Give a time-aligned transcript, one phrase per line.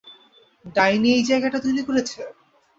[0.75, 2.19] ডাইনি এই জায়গাটা তৈরি করেছে?